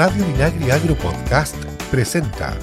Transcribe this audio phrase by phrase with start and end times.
[0.00, 1.54] Radio Minagri Agro Podcast
[1.90, 2.56] presenta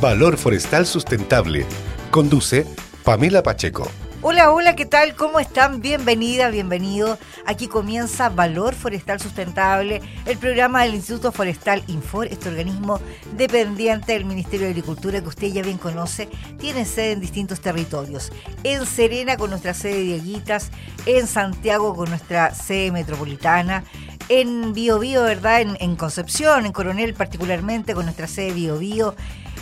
[0.00, 1.66] Valor Forestal Sustentable.
[2.12, 2.64] Conduce
[3.02, 3.90] Pamela Pacheco.
[4.22, 5.16] Hola, hola, ¿qué tal?
[5.16, 5.80] ¿Cómo están?
[5.80, 7.18] Bienvenida, bienvenido.
[7.44, 13.00] Aquí comienza Valor Forestal Sustentable, el programa del Instituto Forestal Infor, este organismo
[13.36, 18.30] dependiente del Ministerio de Agricultura que usted ya bien conoce, tiene sede en distintos territorios.
[18.62, 20.70] En Serena con nuestra sede de Dieguitas,
[21.06, 23.82] en Santiago con nuestra sede metropolitana,
[24.30, 25.60] en Bio Bio, ¿verdad?
[25.60, 29.16] En, en Concepción, en Coronel particularmente con nuestra sede Bio Bio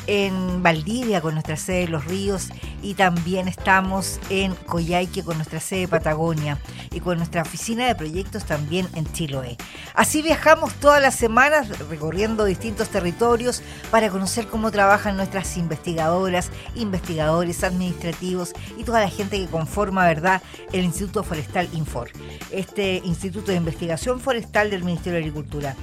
[0.08, 2.48] en Valdivia con nuestra sede Los Ríos
[2.82, 6.58] y también estamos en Coyhaique con nuestra sede Patagonia
[6.92, 9.56] y con nuestra oficina de proyectos también en Chiloé.
[9.94, 17.62] Así viajamos todas las semanas recorriendo distintos territorios para conocer cómo trabajan nuestras investigadoras, investigadores
[17.62, 22.10] administrativos y toda la gente que conforma, ¿verdad?, el Instituto Forestal Infor,
[22.50, 25.76] este Instituto de Investigación Forestal del Ministerio de Agricultura.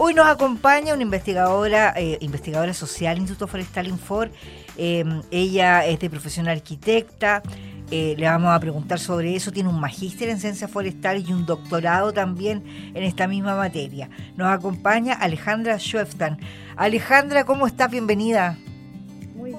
[0.00, 4.30] Hoy nos acompaña una investigadora, eh, investigadora social, Instituto Forestal Infor.
[4.76, 7.42] Eh, ella es de profesión arquitecta.
[7.90, 9.50] Eh, le vamos a preguntar sobre eso.
[9.50, 12.62] Tiene un magíster en ciencias forestales y un doctorado también
[12.94, 14.08] en esta misma materia.
[14.36, 16.38] Nos acompaña Alejandra Schoeftan.
[16.76, 17.90] Alejandra, ¿cómo estás?
[17.90, 18.56] Bienvenida.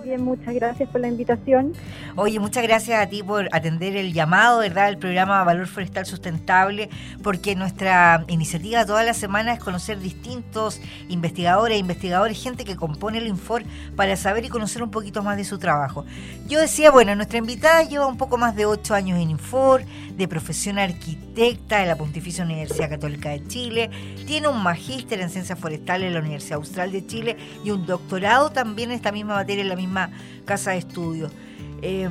[0.09, 1.73] Bien, muchas gracias por la invitación.
[2.15, 4.89] Oye, muchas gracias a ti por atender el llamado, ¿verdad?
[4.89, 6.89] El programa Valor Forestal Sustentable,
[7.21, 13.27] porque nuestra iniciativa toda la semana es conocer distintos investigadores, investigadores, gente que compone el
[13.27, 13.61] Infor
[13.95, 16.05] para saber y conocer un poquito más de su trabajo.
[16.47, 19.83] Yo decía, bueno, nuestra invitada lleva un poco más de ocho años en Infor,
[20.17, 23.91] de profesión arquitecta de la Pontificia Universidad Católica de Chile,
[24.25, 28.49] tiene un magíster en ciencias forestales en la Universidad Austral de Chile y un doctorado
[28.49, 29.98] también en esta misma materia en la misma
[30.45, 31.29] casa de estudio.
[31.81, 32.09] Eh,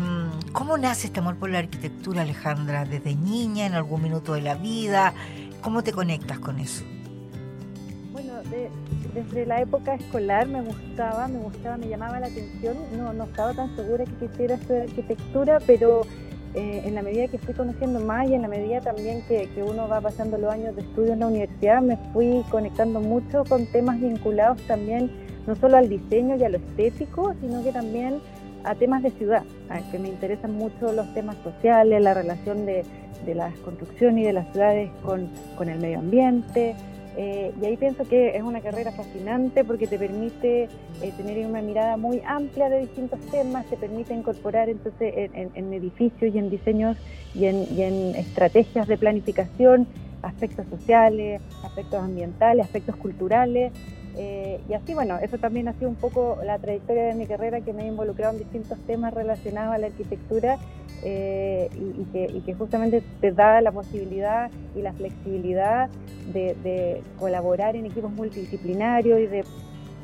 [0.53, 2.85] ¿Cómo nace este amor por la arquitectura, Alejandra?
[2.85, 5.13] ¿Desde niña, en algún minuto de la vida?
[5.61, 6.85] ¿Cómo te conectas con eso?
[8.13, 8.71] Bueno, de,
[9.15, 12.77] desde la época escolar me gustaba, me gustaba, me llamaba la atención.
[12.97, 16.03] No, no estaba tan segura que quisiera estudiar arquitectura, pero
[16.55, 19.87] eh, en la medida que fui conociendo más y en la medida también que, uno
[19.87, 24.01] va pasando los años de estudio en la universidad, me fui conectando mucho con temas
[24.01, 25.11] vinculados también
[25.49, 28.21] no solo al diseño y a lo estético, sino que también
[28.65, 32.85] a temas de ciudad, a que me interesan mucho los temas sociales, la relación de,
[33.25, 36.77] de las construcciones y de las ciudades con, con el medio ambiente.
[37.17, 40.65] Eh, y ahí pienso que es una carrera fascinante porque te permite
[41.03, 46.33] eh, tener una mirada muy amplia de distintos temas, te permite incorporar entonces en, edificios
[46.35, 46.99] y en diseños
[47.35, 49.89] y en, y en estrategias de planificación
[50.23, 53.73] aspectos sociales, aspectos ambientales, aspectos culturales.
[54.21, 57.61] Eh, y así, bueno, eso también ha sido un poco la trayectoria de mi carrera
[57.61, 60.59] que me he involucrado en distintos temas relacionados a la arquitectura
[61.05, 65.89] eh, y, que, justamente te da la posibilidad y la flexibilidad
[66.33, 69.45] de, de colaborar en equipos multidisciplinarios y de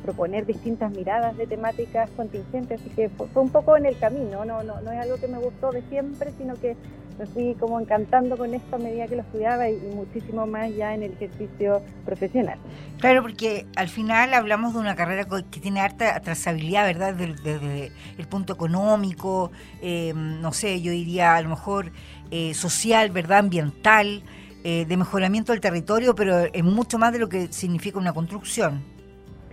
[0.01, 4.63] proponer distintas miradas de temáticas contingentes, así que fue un poco en el camino, no,
[4.63, 6.77] no, no es algo que me gustó de siempre, sino que
[7.17, 10.93] me fui como encantando con esto a medida que lo estudiaba y, muchísimo más ya
[10.93, 12.57] en el ejercicio profesional.
[12.99, 17.13] Claro, porque al final hablamos de una carrera que tiene harta trazabilidad, ¿verdad?
[17.13, 21.91] Desde, el punto económico, eh, no sé, yo diría a lo mejor
[22.31, 23.39] eh, social, ¿verdad?
[23.39, 24.23] Ambiental,
[24.63, 28.94] eh, de mejoramiento del territorio, pero es mucho más de lo que significa una construcción.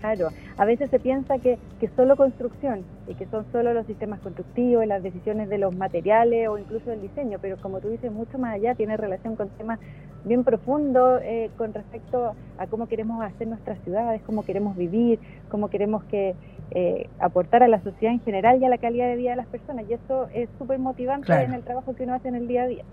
[0.02, 4.18] Claro, a veces se piensa que, que solo construcción y que son solo los sistemas
[4.18, 8.36] constructivos, las decisiones de los materiales o incluso el diseño, pero como tú dices, mucho
[8.36, 9.78] más allá tiene relación con temas
[10.24, 15.68] bien profundos eh, con respecto a cómo queremos hacer nuestras ciudades, cómo queremos vivir, cómo
[15.68, 16.34] queremos que
[16.74, 19.46] eh, aportar a la sociedad en general y a la calidad de vida de las
[19.46, 19.84] personas.
[19.88, 21.42] Y eso es súper motivante claro.
[21.42, 22.84] en el trabajo que uno hace en el día a día.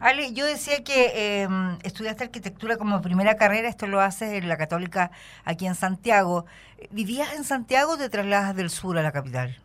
[0.00, 1.48] Ale, yo decía que eh,
[1.84, 5.10] estudiaste arquitectura como primera carrera, esto lo haces en la Católica
[5.44, 6.46] aquí en Santiago.
[6.90, 9.56] ¿Vivías en Santiago o te trasladas del sur a la capital?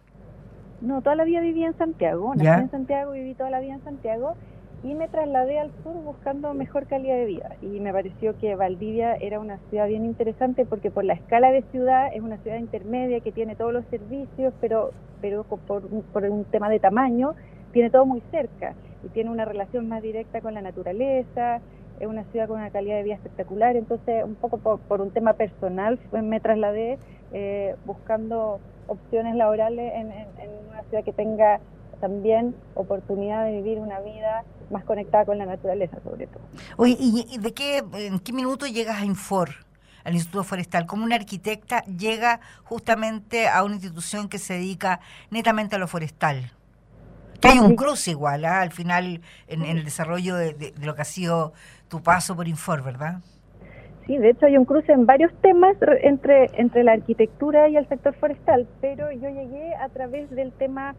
[0.81, 2.35] No, toda la vida viví en Santiago.
[2.35, 4.35] Nací en Santiago, viví toda la vida en Santiago
[4.83, 7.55] y me trasladé al sur buscando mejor calidad de vida.
[7.61, 11.61] Y me pareció que Valdivia era una ciudad bien interesante porque por la escala de
[11.71, 14.91] ciudad es una ciudad intermedia que tiene todos los servicios, pero,
[15.21, 17.33] pero por, por un tema de tamaño
[17.71, 18.73] tiene todo muy cerca
[19.03, 21.61] y tiene una relación más directa con la naturaleza,
[21.99, 25.11] es una ciudad con una calidad de vida espectacular, entonces un poco por, por un
[25.11, 26.97] tema personal me trasladé
[27.31, 31.59] eh, buscando opciones laborales en, en, en, una ciudad que tenga
[32.03, 36.43] también oportunidad de vivir una vida más conectada con la naturaleza sobre todo.
[36.75, 39.51] Oye, ¿y de qué, en qué minuto llegas a Infor?
[40.03, 44.99] al Instituto Forestal, como una arquitecta llega justamente a una institución que se dedica
[45.31, 46.51] netamente a lo forestal.
[47.39, 48.47] Que hay un cruce igual, ¿eh?
[48.47, 51.53] al final, en, en el desarrollo de, de, de, lo que ha sido
[51.87, 53.21] tu paso por Infor, ¿verdad?
[54.05, 57.87] Sí, de hecho hay un cruce en varios temas entre, entre la arquitectura y el
[57.87, 60.95] sector forestal, pero yo llegué a través del tema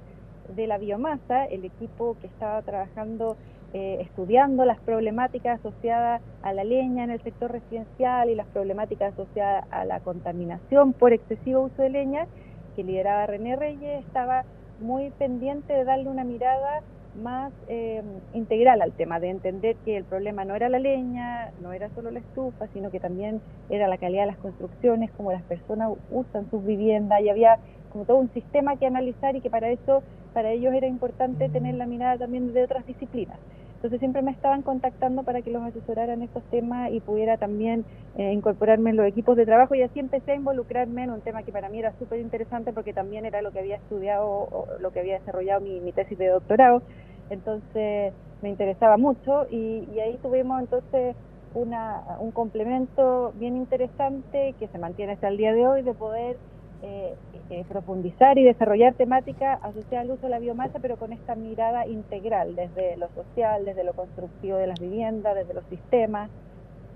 [0.49, 3.37] de la biomasa, el equipo que estaba trabajando,
[3.73, 9.13] eh, estudiando las problemáticas asociadas a la leña en el sector residencial y las problemáticas
[9.13, 12.27] asociadas a la contaminación por excesivo uso de leña,
[12.77, 14.45] que lideraba René Reyes, estaba
[14.81, 16.83] muy pendiente de darle una mirada
[17.23, 18.03] más eh,
[18.33, 22.11] integral al tema, de entender que el problema no era la leña, no era solo
[22.11, 26.51] la estufa, sino que también era la calidad de las construcciones, cómo las personas usan
[26.51, 27.59] sus viviendas y había
[27.95, 30.03] como todo un sistema que analizar y que para eso,
[30.33, 33.39] para ellos era importante tener la mirada también de otras disciplinas.
[33.77, 37.85] Entonces siempre me estaban contactando para que los asesoraran estos temas y pudiera también
[38.19, 41.45] eh, incorporarme en los equipos de trabajo y así empecé a involucrarme en un tema
[41.45, 44.91] que para mí era súper interesante porque también era lo que había estudiado o lo
[44.91, 46.83] que había desarrollado mi, mi tesis de doctorado.
[47.31, 48.13] Entonces
[48.43, 51.15] me interesaba mucho y, y ahí tuvimos entonces
[51.55, 56.37] una, un complemento bien interesante que se mantiene hasta el día de hoy de poder
[56.87, 57.15] eh,
[57.49, 61.87] eh, profundizar y desarrollar temática asociada al uso de la biomasa, pero con esta mirada
[61.87, 66.29] integral, desde lo social, desde lo constructivo de las viviendas, desde los sistemas,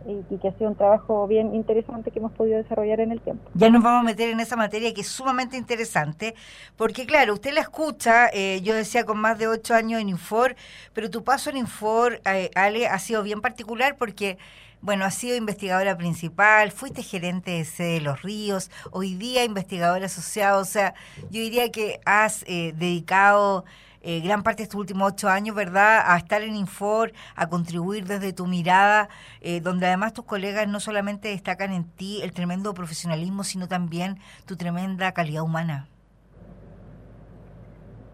[0.06, 3.50] y, que ha sido un trabajo bien interesante que hemos podido desarrollar en el tiempo.
[3.54, 6.34] Ya nos vamos a meter en esa materia que es sumamente interesante,
[6.76, 10.54] porque claro, usted la escucha, eh, yo decía con más de ocho años en Infor,
[10.92, 12.20] pero tu paso en Infor,
[12.54, 14.36] Ale, ha sido bien particular porque
[14.80, 20.06] bueno, has sido investigadora principal, fuiste gerente de sede de Los Ríos, hoy día investigadora
[20.06, 20.94] asociada, o sea,
[21.30, 23.64] yo diría que has eh, dedicado
[24.02, 28.06] eh, gran parte de estos últimos ocho años, ¿verdad?, a estar en Infor, a contribuir
[28.06, 29.08] desde tu mirada,
[29.40, 34.18] eh, donde además tus colegas no solamente destacan en ti el tremendo profesionalismo, sino también
[34.46, 35.88] tu tremenda calidad humana.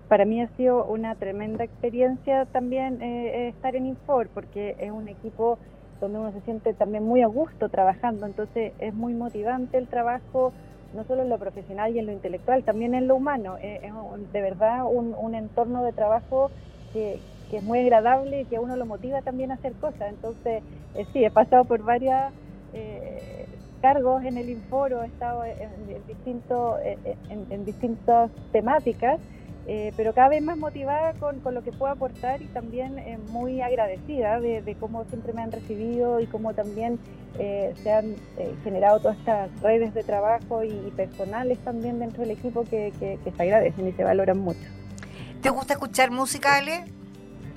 [0.08, 5.58] Para mí ha sido una tremenda experiencia también estar en Infor, porque es un equipo
[6.00, 10.52] donde uno se siente también muy a gusto trabajando, entonces es muy motivante el trabajo,
[10.94, 14.32] no solo en lo profesional y en lo intelectual, también en lo humano, eh, es
[14.32, 16.50] de verdad un, entorno de trabajo
[16.92, 17.20] que,
[17.52, 20.64] es muy agradable y que a uno lo motiva también a hacer cosas, entonces
[20.96, 22.32] eh, sí, he pasado por varias...
[22.72, 23.46] Eh,
[23.80, 26.80] cargos en el Inforo, he estado en, distintos,
[27.28, 29.20] en distintas temáticas
[29.66, 33.18] eh, pero cada vez más motivada con, con, lo que puedo aportar y también eh,
[33.30, 36.98] muy agradecida de, cómo siempre me han recibido y cómo también
[37.38, 38.14] eh, se han
[38.62, 43.30] generado todas estas redes de trabajo y, personales también dentro del equipo que, que, que,
[43.30, 44.68] se agradecen y se valoran mucho.
[45.40, 46.84] ¿Te gusta escuchar música, Ale?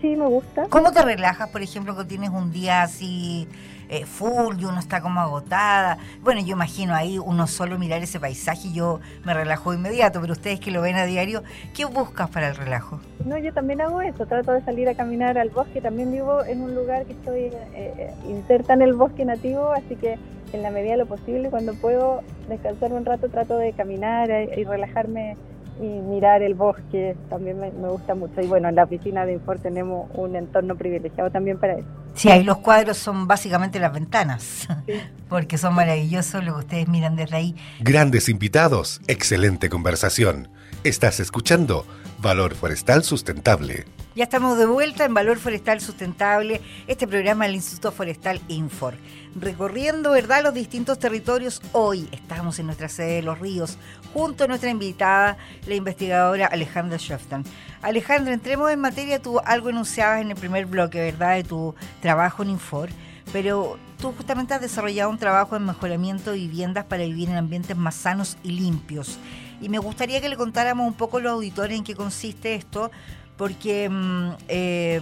[0.01, 0.67] Sí, me gusta.
[0.69, 3.47] ¿Cómo te relajas, por ejemplo, que tienes un día así
[3.89, 5.97] eh, full y uno está como agotada.
[6.21, 10.33] Bueno, yo imagino ahí uno solo mirar ese paisaje y yo me relajo inmediato, pero
[10.33, 11.43] ustedes que lo ven a diario,
[11.75, 12.99] ¿qué buscas para el relajo?
[13.25, 16.61] No, yo también hago eso, trato de salir a caminar al bosque, también vivo en
[16.61, 20.17] un lugar que estoy eh, eh, inserta en el bosque nativo, así que
[20.53, 24.63] en la medida de lo posible, cuando puedo descansar un rato, trato de caminar y
[24.63, 25.35] relajarme
[25.79, 28.41] y mirar el bosque también me, gusta mucho.
[28.41, 31.87] Y bueno, en la oficina de Infor tenemos un entorno privilegiado también para eso.
[32.13, 34.67] Sí, ahí los cuadros son básicamente las ventanas,
[35.29, 37.55] porque son maravillosos lo que ustedes miran desde ahí.
[37.79, 40.49] Grandes invitados, excelente conversación.
[40.83, 41.85] Estás escuchando
[42.19, 43.85] Valor Forestal Sustentable.
[44.17, 48.95] Ya estamos de vuelta en Valor Forestal Sustentable, este programa del Instituto Forestal Infor.
[49.35, 51.61] Recorriendo, ¿verdad?, los distintos territorios.
[51.71, 53.77] Hoy estamos en nuestra sede de Los Ríos,
[54.13, 57.43] junto a nuestra invitada, la investigadora Alejandra Shefton.
[57.83, 59.21] Alejandra, entremos en materia.
[59.21, 62.89] Tú algo enunciabas en el primer bloque, ¿verdad?, de tu trabajo en Infor,
[63.31, 67.77] pero tú justamente has desarrollado un trabajo en mejoramiento de viviendas para vivir en ambientes
[67.77, 69.19] más sanos y limpios.
[69.61, 72.89] Y me gustaría que le contáramos un poco a los auditores en qué consiste esto,
[73.37, 75.01] porque mm, eh,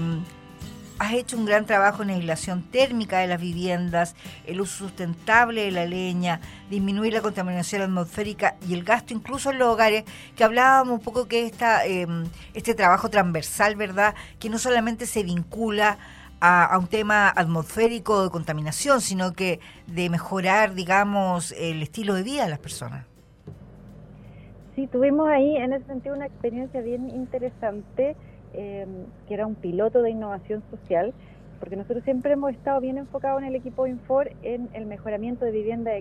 [1.00, 4.16] has hecho un gran trabajo en aislación térmica de las viviendas,
[4.46, 6.40] el uso sustentable de la leña,
[6.70, 11.28] disminuir la contaminación atmosférica y el gasto incluso en los hogares, que hablábamos un poco
[11.28, 14.16] que esta, em, este trabajo transversal, ¿verdad?
[14.40, 15.98] Que no solamente se vincula
[16.40, 22.44] a, un tema atmosférico de contaminación, sino que de mejorar, digamos, el estilo de vida
[22.44, 23.06] de las personas.
[24.76, 28.18] Sí, tuvimos ahí en ese sentido una experiencia bien interesante,
[28.54, 31.14] em, que era un piloto de innovación social,
[31.60, 35.52] porque nosotros siempre hemos estado bien enfocados en el equipo Infor en el mejoramiento de
[35.52, 35.94] vivienda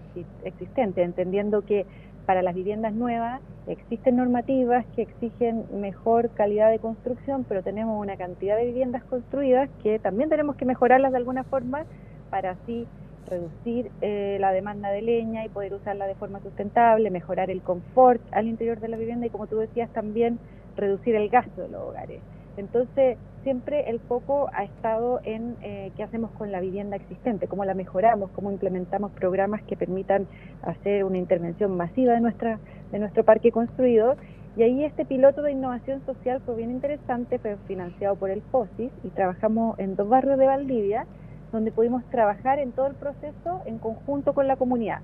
[0.43, 1.87] existente, entendiendo que
[2.27, 8.17] para las viviendas nuevas existen normativas que exigen mejor calidad de construcción, pero tenemos una
[8.17, 11.87] cantidad de viviendas construidas que también tenemos que mejorarlas de alguna forma
[12.29, 12.89] para así
[13.27, 18.21] reducir eh, la demanda de leña y poder usarla de forma sustentable, mejorar el confort
[18.33, 20.39] al interior de la vivienda y como tú decías también
[20.77, 22.21] reducir el gasto de los hogares.
[22.57, 27.65] Entonces, siempre el foco ha estado en eh, qué hacemos con la vivienda existente, cómo
[27.65, 30.27] la mejoramos, cómo implementamos programas que permitan
[30.63, 32.59] hacer una intervención masiva de, nuestra,
[32.93, 34.17] de nuestro parque construido.
[34.57, 38.93] Y ahí este piloto de innovación social fue bien interesante, fue financiado por el FOSIS
[39.03, 41.07] y trabajamos en dos barrios de Valdivia,
[41.55, 45.01] donde pudimos trabajar en todo el proceso en conjunto con la comunidad.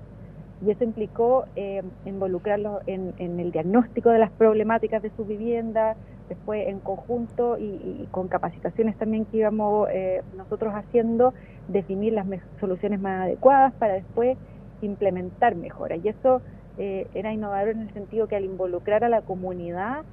[0.65, 5.95] Y eso implicó eh, involucrarlos en, en el diagnóstico de las problemáticas de su vivienda,
[6.31, 11.33] después en conjunto y, con capacitaciones también que íbamos eh, nosotros haciendo,
[11.67, 12.25] definir las
[12.59, 14.37] soluciones más adecuadas para después
[14.81, 15.99] implementar mejoras.
[16.03, 16.41] Y eso
[16.77, 20.03] eh, era innovador en el sentido que al involucrar a la comunidad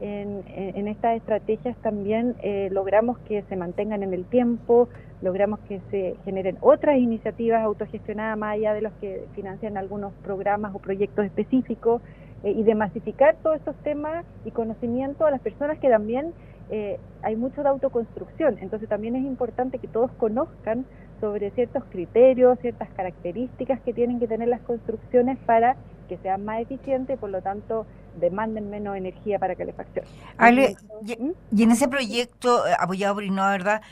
[0.00, 4.88] en, en, estas estrategias también eh, logramos que se mantengan en el tiempo,
[5.22, 10.74] logramos que se generen otras iniciativas autogestionadas más allá de los que financian algunos programas
[10.74, 12.02] o proyectos específicos.
[12.44, 16.34] Eh, y de masificar todos estos temas y conocimiento a las personas que también
[16.70, 18.58] eh, hay mucho de autoconstrucción.
[18.60, 20.84] Entonces también es importante que todos conozcan
[21.20, 25.76] sobre ciertos criterios, ciertas características que tienen que tener las construcciones para
[26.06, 27.86] que sean más eficientes y por lo tanto
[28.18, 30.04] demanden menos energía para calefacción.
[30.38, 31.30] Ale, ¿Mm?
[31.52, 33.82] y, en ese proyecto eh, apoyado por Innova, ¿verdad?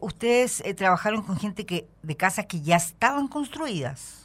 [0.00, 4.22] ¿Ustedes trabajaron con gente que de casas que ya estaban construidas?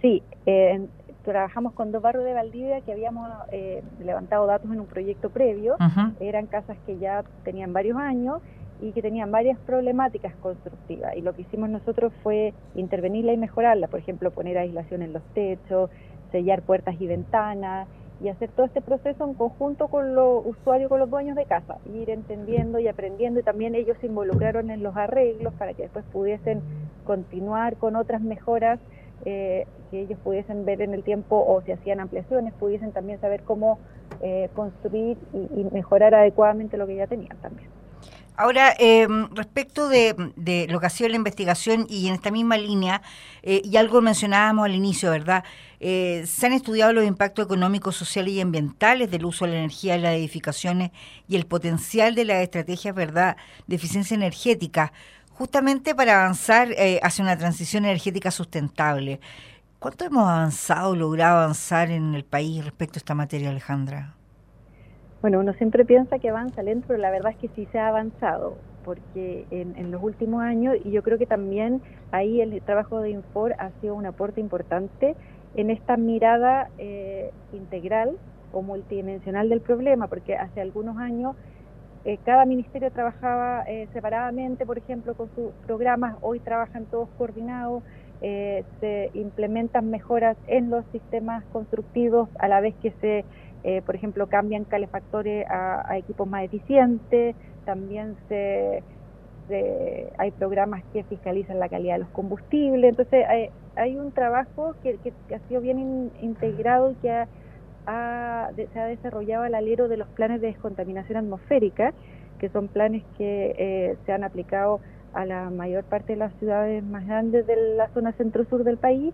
[0.00, 0.86] Sí, eh,
[1.24, 5.76] trabajamos con dos barrios de Valdivia que habíamos eh, levantado datos en un proyecto previo.
[6.20, 8.40] Eran casas que ya tenían varios años
[8.80, 11.14] y que tenían varias problemáticas constructivas.
[11.16, 13.88] Y lo que hicimos nosotros fue intervenirla y mejorarla.
[13.88, 15.90] Por ejemplo, poner aislación en los techos,
[16.30, 17.88] sellar puertas y ventanas
[18.22, 21.78] y hacer todo este proceso en conjunto con los usuarios, con los dueños de casa,
[21.94, 26.04] ir entendiendo y aprendiendo y también ellos se involucraron en los arreglos para que después
[26.12, 26.60] pudiesen
[27.04, 28.78] continuar con otras mejoras
[29.24, 33.42] eh, que ellos pudiesen ver en el tiempo o si hacían ampliaciones, pudiesen también saber
[33.42, 33.78] cómo
[34.22, 37.68] eh, construir y, mejorar adecuadamente lo que ya tenían también.
[38.36, 40.14] Ahora, eh, respecto de,
[40.70, 43.02] lo que ha sido la investigación y en esta misma línea,
[43.42, 45.44] y algo mencionábamos al inicio, ¿verdad?
[45.80, 50.02] Se han estudiado los impactos económicos, sociales y ambientales del uso de la energía en
[50.02, 50.90] las edificaciones
[51.26, 54.92] y el potencial de las estrategias, ¿verdad?, de eficiencia energética
[55.40, 59.20] justamente para avanzar eh, hacia una transición energética sustentable.
[59.78, 64.16] ¿Cuánto hemos avanzado, logrado avanzar en el país respecto a esta materia, Alejandra?
[65.22, 67.88] Bueno, uno siempre piensa que avanza lento, pero la verdad es que sí se ha
[67.88, 71.80] avanzado, porque en, los últimos años, y yo creo que también
[72.12, 75.16] ahí el trabajo de Infor ha sido un aporte importante
[75.54, 78.16] en esta mirada eh, integral
[78.52, 81.36] o multidimensional del problema, porque hace algunos años
[82.04, 87.82] eh, cada ministerio trabajaba eh, separadamente, por ejemplo, con sus programas, hoy trabajan todos coordinados,
[88.22, 93.24] eh, se implementan mejoras en los sistemas constructivos a la vez que se,
[93.84, 98.82] por ejemplo, cambian calefactores a, equipos más eficientes, también se,
[100.16, 103.50] hay programas que fiscalizan la calidad de los combustibles, entonces hay,
[103.88, 104.98] un trabajo que,
[105.34, 107.28] ha sido bien integrado y que ha
[107.86, 111.92] se ha desarrollado al alero de los planes de descontaminación atmosférica,
[112.38, 114.80] que son planes que eh, se han aplicado
[115.12, 119.12] a la mayor parte de las ciudades más grandes de la zona centro-sur del país,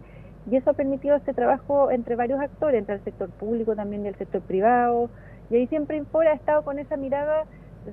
[0.50, 4.08] y eso ha permitido este trabajo entre varios actores, entre el sector público también y
[4.08, 5.10] el sector privado,
[5.50, 7.44] y ahí siempre Infora ha estado con esa mirada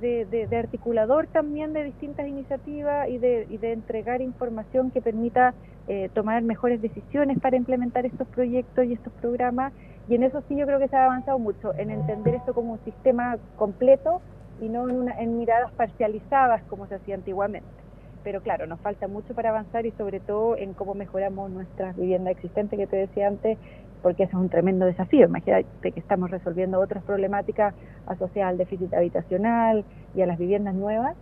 [0.02, 5.54] de, articulador también de distintas iniciativas y de, y de entregar información que permita
[5.88, 9.74] eh, tomar mejores decisiones para implementar estos proyectos y estos programas
[10.08, 12.74] y en eso sí yo creo que se ha avanzado mucho, en entender esto como
[12.74, 14.22] un sistema completo
[14.62, 17.68] y no en, en miradas parcializadas como se hacía antiguamente.
[18.24, 22.32] Pero claro, nos falta mucho para avanzar y sobre todo en cómo mejoramos nuestras viviendas
[22.32, 23.58] existentes que te decía antes,
[24.04, 25.26] porque eso es un tremendo desafío.
[25.26, 27.74] Imagínate que estamos resolviendo otras problemáticas
[28.06, 29.84] asociadas al déficit habitacional
[30.14, 31.16] y a las viviendas nuevas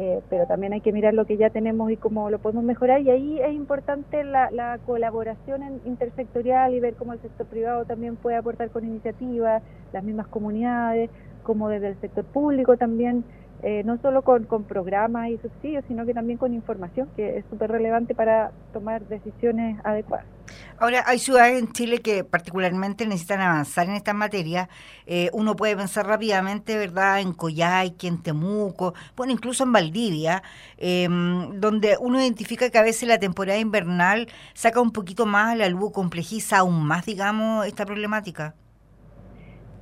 [0.00, 3.00] eh, pero también hay que mirar lo que ya tenemos y cómo lo podemos mejorar
[3.00, 8.36] y ahí es importante la, colaboración intersectorial y ver cómo el sector privado también puede
[8.36, 9.60] aportar con iniciativas,
[9.92, 11.10] las mismas comunidades,
[11.42, 13.24] como desde el sector público también,
[13.64, 17.44] eh, no solo con, con programas y subsidios, sino que también con información, que es
[17.50, 20.37] súper relevante para tomar decisiones adecuadas.
[20.78, 24.68] Ahora, hay ciudades en Chile que particularmente necesitan avanzar en esta materia.
[25.06, 30.42] Eh, uno puede pensar rápidamente, ¿verdad?, en Coyhaique, en Temuco, bueno, incluso en Valdivia,
[30.76, 35.56] em, donde uno identifica que a veces la temporada invernal saca un poquito más a
[35.56, 38.54] la luz, complejiza aún más, digamos, esta problemática.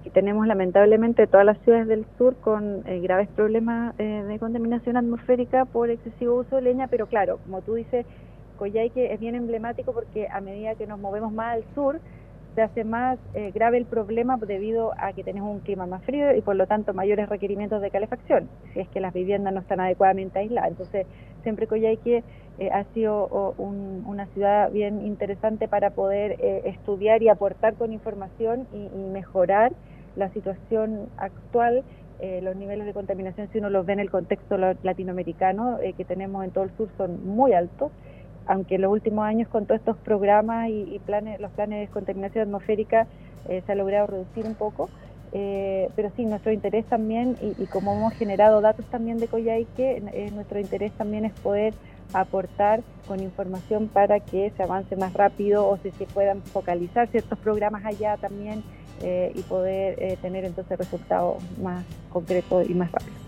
[0.06, 4.96] Y tenemos lamentablemente todas las ciudades del sur con eh, graves problemas eh, de contaminación
[4.96, 8.06] atmosférica por excesivo uso de leña, pero claro, como tú dices,
[8.56, 12.00] Coyhaique es bien emblemático porque a medida que nos movemos más al sur,
[12.56, 16.34] se hace más eh, grave el problema debido a que tenemos un clima más frío
[16.34, 19.78] y por lo tanto mayores requerimientos de calefacción, si es que las viviendas no están
[19.78, 20.70] adecuadamente aisladas.
[20.70, 21.06] Entonces,
[21.42, 22.24] siempre Coyhaique
[22.58, 28.66] eh, ha sido una ciudad bien interesante para poder eh, estudiar y aportar con información
[28.72, 29.72] y, mejorar
[30.16, 31.84] la situación actual
[32.42, 36.50] los niveles de contaminación, si uno los ve en el contexto latinoamericano que tenemos en
[36.50, 37.92] todo el sur, son muy altos
[38.46, 42.44] aunque en los últimos años con todos estos programas y, planes, los planes de descontaminación
[42.44, 43.06] atmosférica
[43.48, 44.88] eh, se ha logrado reducir un poco,
[45.32, 50.30] eh, pero sí, nuestro interés también, y, como hemos generado datos también de Coyhaique, eh,
[50.32, 51.74] nuestro interés también es poder
[52.12, 57.38] aportar con información para que se avance más rápido o si se puedan focalizar ciertos
[57.38, 58.62] programas allá también
[59.34, 63.25] y poder tener entonces resultados más concretos y más rápidos.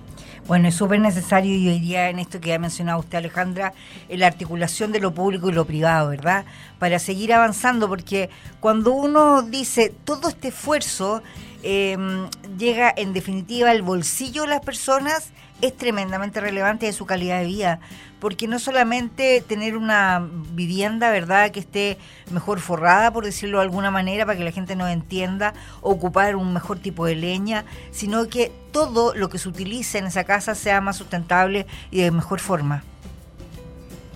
[0.48, 3.74] Bueno, es súper necesario, yo diría, en esto que ha mencionado usted, Alejandra,
[4.08, 6.46] la articulación de lo público y lo privado, ¿verdad?
[6.78, 11.22] Para seguir avanzando, porque cuando uno dice todo este esfuerzo
[11.62, 17.40] em, llega en definitiva al bolsillo de las personas, es tremendamente relevante de su calidad
[17.40, 17.80] de vida
[18.20, 21.98] porque no solamente tener una vivienda, ¿verdad?, que esté
[22.30, 26.52] mejor forrada, por decirlo de alguna manera, para que la gente nos entienda, ocupar un
[26.52, 30.80] mejor tipo de leña, sino que todo lo que se utilice en esa casa sea
[30.80, 32.82] más sustentable y de mejor forma.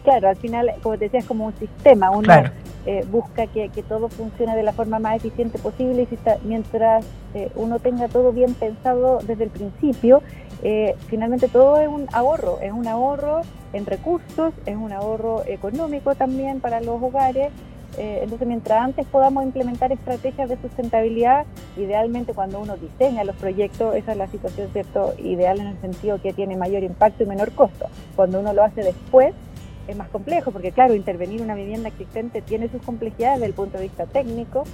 [0.03, 2.11] Claro, al final, como te decía, es como un sistema.
[2.11, 2.35] Uno
[2.87, 7.79] eh, busca que, todo funcione de la forma más eficiente posible y mientras eh, uno
[7.79, 10.23] tenga todo bien pensado desde el principio,
[10.63, 13.43] eh, finalmente todo es un ahorro, es un ahorro
[13.73, 17.51] en recursos, es un ahorro económico también para los hogares.
[17.99, 21.45] Eh, entonces, mientras antes podamos implementar estrategias de sustentabilidad,
[21.77, 26.21] idealmente cuando uno diseña los proyectos, esa es la situación cierto ideal en el sentido
[26.21, 27.87] que tiene mayor impacto y menor costo.
[28.17, 29.35] Cuando uno lo hace después,
[29.89, 33.79] es más complejo, porque claro, intervenir una vivienda existente tiene sus complejidades desde el punto
[33.79, 34.65] de vista técnico,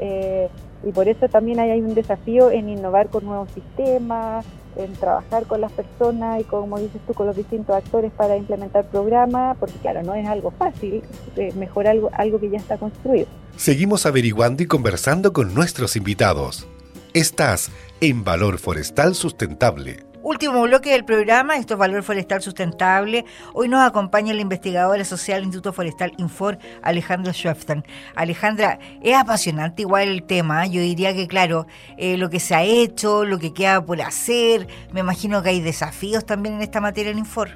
[0.00, 0.48] eh,
[0.84, 4.44] y por eso también hay un desafío en innovar con nuevos sistemas,
[4.76, 8.88] en trabajar con las personas y como dices tú, con los distintos actores para implementar
[8.88, 11.02] programas, porque claro, no es algo fácil,
[11.36, 13.26] eh, mejorar algo, algo que ya está construido.
[13.56, 16.66] Seguimos averiguando y conversando con nuestros invitados.
[17.14, 23.24] Estás en Valor Forestal Sustentable Último bloque del programa, esto es Valor Forestal Sustentable.
[23.54, 27.84] Hoy nos acompaña la investigadora social del Instituto Forestal Infor, Alejandra Schweftan.
[28.16, 30.66] Alejandra, es apasionante igual el tema.
[30.66, 30.70] ¿eh?
[30.70, 34.66] Yo diría que, claro, eh, lo que se ha hecho, lo que queda por hacer,
[34.92, 37.50] me imagino que hay desafíos también en esta materia en Infor.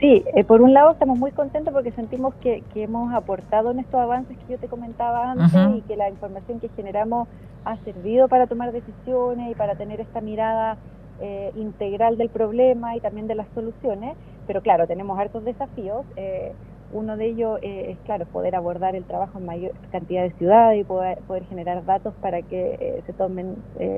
[0.00, 4.00] Sí, eh, por un lado estamos muy contentos porque sentimos que, hemos aportado en estos
[4.00, 7.28] avances que yo te comentaba antes y que la información que generamos
[7.66, 10.78] ha servido para tomar decisiones y para tener esta mirada
[11.20, 16.06] eh, integral del problema y también de las soluciones, pero claro, tenemos hartos desafíos.
[16.14, 16.52] Eh,
[16.92, 20.80] uno de ellos eh, es, claro, poder abordar el trabajo en mayor cantidad de ciudades
[20.80, 23.56] y poder, poder generar datos para que se tomen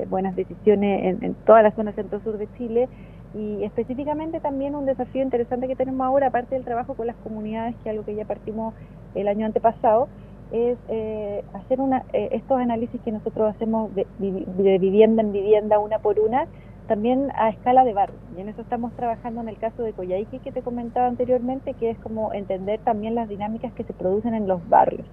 [0.09, 2.89] buenas decisiones en, toda la zona centro-sur de Chile.
[3.35, 7.77] Y específicamente también un desafío interesante que tenemos ahora, aparte del trabajo con las comunidades,
[7.83, 8.73] que es algo que ya partimos
[9.15, 10.09] el año antepasado,
[10.53, 10.79] es
[11.53, 16.49] hacer una, estos análisis que nosotros hacemos de, de, vivienda en vivienda, una por una,
[16.91, 18.19] también a escala de barrio.
[18.37, 21.91] Y en eso estamos trabajando en el caso de Coyhaique que te comentaba anteriormente, que
[21.91, 25.07] es como entender también las dinámicas que se producen en los barrios.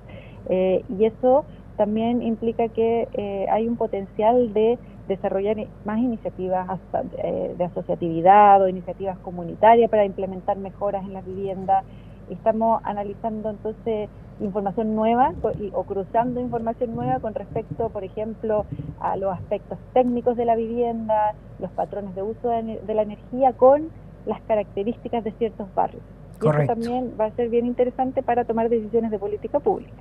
[0.49, 6.79] Eh, y eso también implica que eh, hay un potencial de desarrollar más iniciativas
[7.23, 11.85] eh, de asociatividad o iniciativas comunitarias para implementar mejoras en las viviendas.
[12.31, 14.09] Estamos analizando entonces
[14.39, 15.34] información nueva
[15.73, 18.65] o cruzando información nueva con respecto, por ejemplo,
[19.00, 23.89] a los aspectos técnicos de la vivienda, los patrones de uso de, la energía con
[24.26, 26.04] las características de ciertos barrios.
[26.41, 29.97] Y eso también va a ser bien interesante para tomar decisiones de política pública.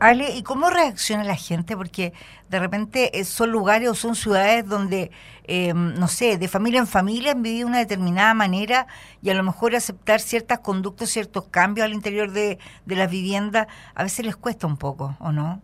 [0.00, 1.76] Ale, ¿y cómo reacciona la gente?
[1.76, 2.12] Porque
[2.48, 5.10] de repente eh, son lugares o son ciudades donde,
[5.44, 8.86] eh, no sé, de familia en familia han vivido de una determinada manera
[9.22, 13.66] y a lo mejor aceptar ciertas conductas, ciertos cambios al interior de, de las viviendas,
[13.94, 15.60] a veces les cuesta un poco, ¿o no?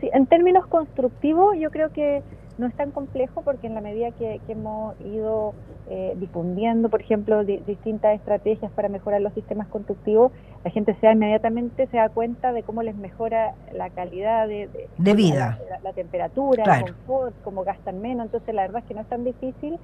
[0.00, 2.22] Sí, en términos constructivos yo creo que
[2.58, 5.54] no es tan complejo porque en la medida que, hemos ido
[5.90, 10.32] eh, difundiendo, por ejemplo, distintas estrategias para mejorar los sistemas constructivos,
[10.64, 14.68] la gente se da inmediatamente se da cuenta de cómo les mejora la calidad de,
[14.98, 18.26] vida, la, temperatura, el confort, cómo gastan menos.
[18.26, 19.78] Entonces, la verdad es que no es tan difícil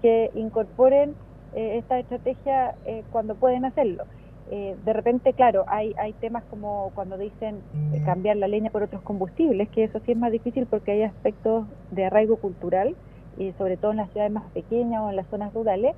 [0.00, 1.14] que incorporen
[1.54, 4.04] eh, esta estrategia eh, cuando pueden hacerlo.
[4.54, 7.62] Eh, de repente, claro, hay, hay temas como cuando dicen
[7.94, 11.02] eh, cambiar la leña por otros combustibles, que eso sí es más difícil porque hay
[11.04, 12.94] aspectos de arraigo cultural,
[13.38, 15.96] y sobre todo en las ciudades más pequeñas o en las zonas rurales.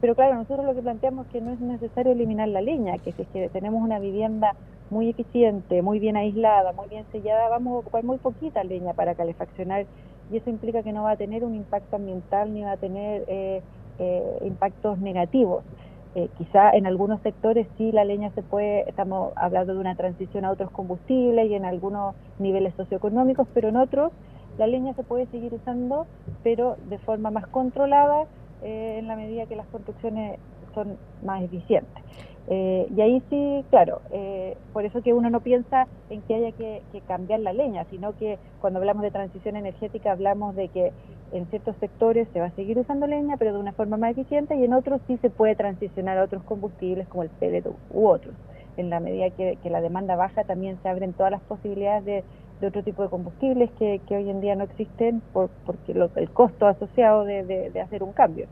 [0.00, 3.12] Pero claro, nosotros lo que planteamos es que no es necesario eliminar la leña, que
[3.12, 4.56] si es que tenemos una vivienda
[4.90, 9.14] muy eficiente, muy bien aislada, muy bien sellada, vamos a ocupar muy poquita leña para
[9.14, 9.86] calefaccionar
[10.32, 13.22] y eso implica que no va a tener un impacto ambiental ni va a tener
[13.28, 13.62] eh,
[14.00, 15.64] eh, impactos negativos.
[16.16, 20.44] Eh, quizá en algunos sectores sí la leña se puede, estamos hablando de una transición
[20.44, 24.12] a otros combustibles y en algunos niveles socioeconómicos, pero en otros
[24.56, 26.06] la leña se puede seguir usando,
[26.44, 28.26] pero de forma más controlada
[28.62, 30.38] en la medida que las construcciones
[30.74, 32.02] son más eficientes.
[32.48, 36.52] Eh, y ahí sí, claro, eh, por eso que uno no piensa en que haya
[36.52, 40.92] que, cambiar la leña, sino que cuando hablamos de transición energética hablamos de que
[41.32, 44.56] en ciertos sectores se va a seguir usando leña, pero de una forma más eficiente,
[44.56, 48.34] y en otros sí se puede transicionar a otros combustibles como el pellet u otros.
[48.76, 52.24] En la medida que, la demanda baja, también se abren todas las posibilidades de,
[52.66, 57.24] otro tipo de combustibles que, hoy en día no existen por, porque el costo asociado
[57.24, 58.46] de, de hacer un cambio.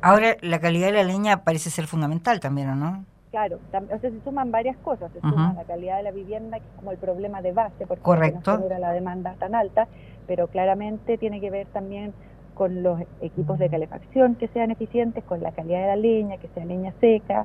[0.00, 3.04] Ahora, la calidad de la leña parece ser fundamental también, ¿o no?
[3.36, 6.64] Claro, o sea, se suman varias cosas, se suma la calidad de la vivienda, que
[6.64, 8.56] es como el problema de base, porque Correcto.
[8.56, 9.88] no la demanda tan alta,
[10.26, 12.14] pero claramente tiene que ver también
[12.54, 16.48] con los equipos de calefacción que sean eficientes, con la calidad de la leña, que
[16.48, 17.44] sea leña seca,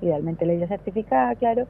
[0.00, 1.66] idealmente leña certificada, claro,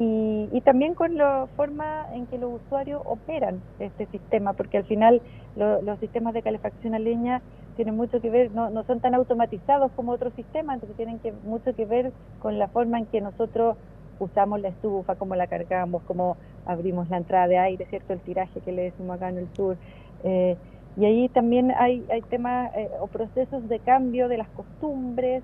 [0.00, 4.84] y, y, también con la forma en que los usuarios operan este sistema, porque al
[4.86, 5.22] final
[5.54, 7.40] los sistemas de calefacción a leña
[7.76, 11.32] tienen mucho que ver, no, no son tan automatizados como otros sistemas, entonces tienen que,
[11.44, 13.76] mucho que ver con la forma en que nosotros
[14.18, 18.12] usamos la estufa, cómo la cargamos, cómo abrimos la entrada de aire, ¿cierto?
[18.12, 19.76] El tiraje que le decimos acá en el sur.
[20.24, 20.56] Eh,
[20.96, 25.42] y ahí también hay, hay temas eh, o procesos de cambio de las costumbres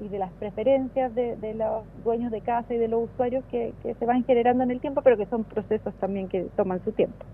[0.00, 3.72] y de las preferencias de, de, los dueños de casa y de los usuarios que,
[3.82, 6.92] que se van generando en el tiempo, pero que son procesos también que toman su
[6.92, 7.24] tiempo.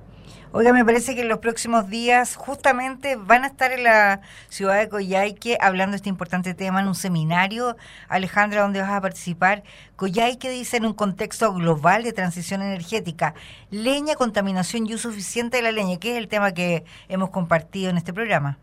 [0.53, 4.79] Oiga, me parece que en los próximos días justamente van a estar en la ciudad
[4.79, 7.77] de Coyhaique hablando de este importante tema en un seminario.
[8.09, 9.63] Alejandra, donde vas a participar.
[9.97, 13.35] Coyhaique dice en un contexto global de transición energética,
[13.71, 17.91] leña, contaminación y uso suficiente de la leña, que es el tema que hemos compartido
[17.91, 18.59] en este programa.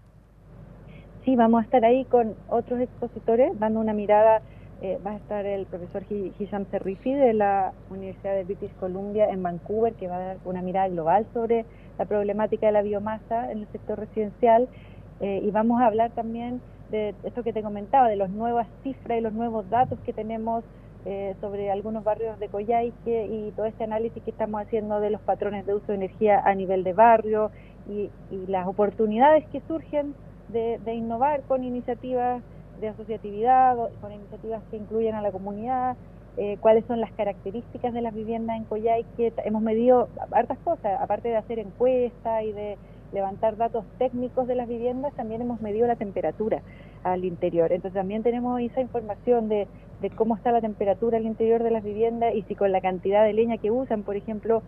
[1.26, 4.42] Sí, vamos a estar ahí con otros expositores dando una mirada
[4.84, 9.42] eh, va a estar el profesor Hisham Serrifi de la Universidad de British Columbia en
[9.42, 11.66] Vancouver, que va a dar una mirada global sobre
[11.98, 14.68] la problemática de la biomasa en el sector residencial.
[15.22, 16.60] Eh, y vamos a hablar también
[16.92, 20.66] de esto que te comentaba, de las nuevas cifras y los nuevos datos que tenemos
[21.06, 25.22] eh, sobre algunos barrios de Coyhaique y todo este análisis que estamos haciendo de los
[25.22, 27.52] patrones de uso de energía a nivel de barrio
[27.88, 28.10] y,
[28.48, 30.14] las oportunidades que surgen
[30.50, 32.44] de, de innovar con iniciativas
[32.84, 35.96] de asociatividad, con iniciativas que incluyen a la comunidad,
[36.36, 39.34] eh, cuáles son las características de las viviendas en Coyhaique.
[39.46, 42.78] Hemos medido hartas cosas, aparte de hacer encuestas y de
[43.14, 46.62] levantar datos técnicos de las viviendas, también hemos medido la temperatura
[47.04, 47.72] al interior.
[47.72, 49.68] Entonces también tenemos esa información de,
[50.02, 53.24] de cómo está la temperatura al interior de las viviendas y si con la cantidad
[53.24, 54.62] de leña que usan, por ejemplo,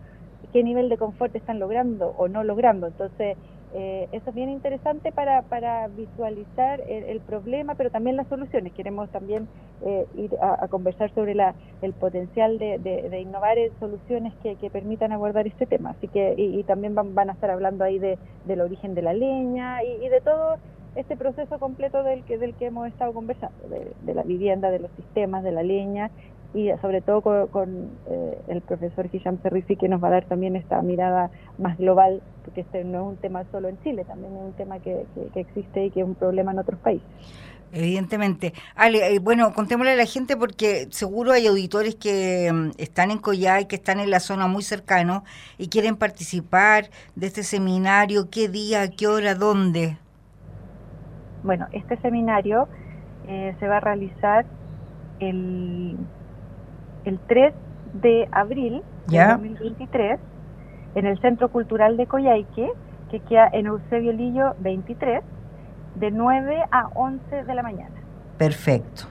[0.52, 2.86] qué nivel de confort están logrando o no logrando.
[2.86, 3.36] Entonces,
[3.78, 8.72] eh, eso es bien interesante para, para visualizar el, problema, pero también las soluciones.
[8.72, 9.48] Queremos también
[9.84, 14.70] eh, ir a, conversar sobre la, el potencial de, de, innovar en soluciones que, que,
[14.70, 15.90] permitan abordar este tema.
[15.90, 19.12] Así que, y, también van, van, a estar hablando ahí de, del origen de la
[19.12, 20.56] leña y, de todo
[20.94, 24.78] este proceso completo del que, del que hemos estado conversando, de, de la vivienda, de
[24.78, 26.10] los sistemas, de la leña
[26.56, 30.56] y sobre todo con, eh, el profesor Hisham Cerrifi que nos va a dar también
[30.56, 34.40] esta mirada más global, porque este no es un tema solo en Chile, también es
[34.40, 37.06] un tema que, existe y que es un problema en otros países.
[37.72, 38.54] Evidentemente.
[38.74, 43.20] Ale, eh, bueno, contémosle a la gente porque seguro hay auditores que mm, están en
[43.28, 45.24] y que están en la zona muy cercano
[45.58, 48.30] y quieren participar de este seminario.
[48.30, 49.98] ¿Qué día, qué hora, dónde?
[51.42, 52.66] Bueno, este seminario
[53.28, 54.46] eh, se va a realizar
[55.20, 55.96] el
[57.06, 57.54] el 3
[57.94, 60.20] de abril de 2023
[60.96, 62.70] en el Centro Cultural de Coyhaique,
[63.10, 65.22] que queda en Eusebio Lillo 23,
[65.94, 67.94] de 9 a 11 de la mañana.
[68.36, 69.04] Perfecto.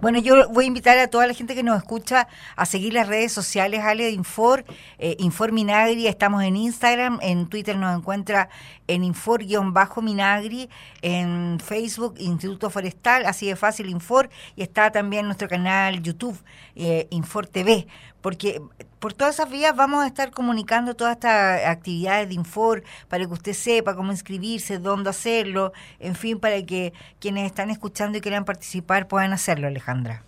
[0.00, 3.08] Bueno, yo voy a invitar a toda la gente que nos escucha a seguir las
[3.08, 4.64] redes sociales, Ale de Infor,
[4.98, 8.48] eh, Infor Minagri, estamos en Instagram, en Twitter nos encuentra
[8.86, 10.68] en Infor-Minagri,
[11.02, 16.38] en Facebook Instituto Forestal, así de fácil Infor, y está también nuestro canal YouTube,
[16.76, 17.88] eh, Infor TV,
[18.20, 18.62] porque
[19.00, 23.32] por todas esas vías vamos a estar comunicando todas estas actividades de Infor para que
[23.32, 28.44] usted sepa cómo inscribirse, dónde hacerlo, en fin, para que quienes están escuchando y quieran
[28.44, 30.22] participar puedan hacerlo, Alejandra.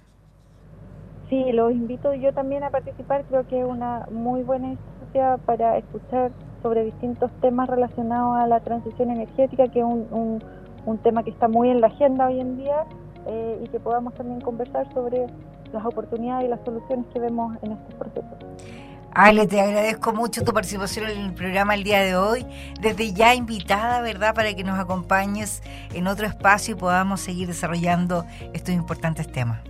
[1.29, 5.79] Sí, los invito yo también a participar, creo que es una muy buena instancia para
[5.79, 10.43] escuchar sobre distintos temas relacionados a la transición energética, que es un,
[10.87, 12.85] un, tema que está muy en la agenda hoy en día
[13.27, 15.27] eh, y que podamos también conversar sobre
[15.73, 18.39] las oportunidades y las soluciones que vemos en estos procesos.
[19.13, 22.47] Ale, te agradezco mucho tu participación en el programa el día de hoy.
[22.81, 28.25] Desde ya invitada, ¿verdad?, para que nos acompañes en otro espacio y podamos seguir desarrollando
[28.53, 29.61] estos importantes temas.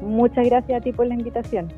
[0.00, 1.72] Muchas gracias a ti por la invitación.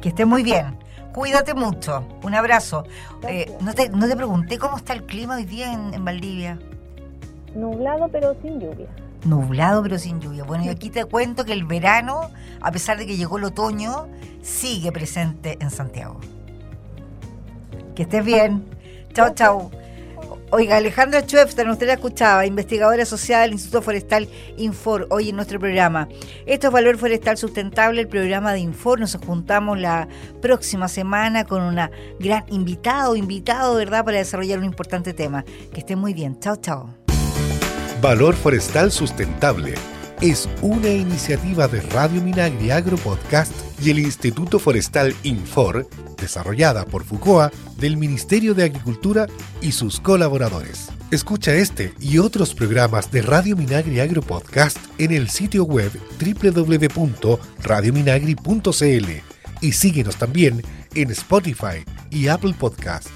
[0.00, 0.76] Que estés muy bien.
[1.14, 2.04] Cuídate mucho.
[2.24, 2.84] Un abrazo.
[3.28, 6.58] Eh, no, te, no te pregunté cómo está el clima hoy día en, en Valdivia.
[7.54, 8.88] Nublado pero sin lluvia.
[9.24, 10.44] Nublado pero sin lluvia.
[10.44, 12.30] Bueno, y aquí te cuento que el verano,
[12.60, 14.08] a pesar de que llegó el otoño,
[14.42, 16.20] sigue presente en Santiago.
[17.94, 18.64] Que estés bien.
[19.12, 19.70] Chao, chao.
[20.54, 25.58] Oiga, Alejandra Schwefter, usted la escuchaba, investigadora asociada del Instituto Forestal Infor, hoy en nuestro
[25.58, 26.08] programa.
[26.44, 29.00] Esto es Valor Forestal Sustentable, el programa de Infor.
[29.00, 30.08] Nos juntamos la
[30.42, 35.42] próxima semana con una gran invitada o invitado, ¿verdad?, para desarrollar un importante tema.
[35.72, 36.38] Que esté muy bien.
[36.38, 37.01] Chao, chao.
[38.02, 39.74] Valor Forestal Sustentable
[40.20, 47.04] es una iniciativa de Radio Minagri Agro Podcast y el Instituto Forestal Infor, desarrollada por
[47.04, 49.28] FUCOA del Ministerio de Agricultura
[49.60, 50.88] y sus colaboradores.
[51.12, 59.10] Escucha este y otros programas de Radio Minagri Agro Podcast en el sitio web www.radiominagri.cl
[59.60, 60.60] y síguenos también
[60.96, 63.10] en Spotify y Apple Podcast.